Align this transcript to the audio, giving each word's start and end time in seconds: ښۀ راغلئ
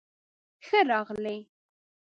ښۀ 0.65 0.79
راغلئ 0.89 1.39